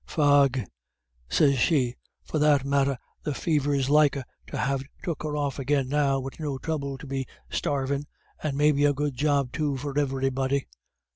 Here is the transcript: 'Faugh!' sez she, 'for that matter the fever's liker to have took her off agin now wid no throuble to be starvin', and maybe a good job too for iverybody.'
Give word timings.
'Faugh!' 0.03 0.65
sez 1.29 1.59
she, 1.59 1.93
'for 2.23 2.39
that 2.39 2.65
matter 2.65 2.97
the 3.21 3.35
fever's 3.35 3.87
liker 3.87 4.23
to 4.47 4.57
have 4.57 4.81
took 5.03 5.21
her 5.21 5.37
off 5.37 5.59
agin 5.59 5.87
now 5.89 6.19
wid 6.19 6.39
no 6.39 6.57
throuble 6.57 6.97
to 6.97 7.05
be 7.05 7.27
starvin', 7.51 8.07
and 8.41 8.57
maybe 8.57 8.83
a 8.83 8.93
good 8.93 9.13
job 9.15 9.51
too 9.51 9.77
for 9.77 9.93
iverybody.' 9.93 10.65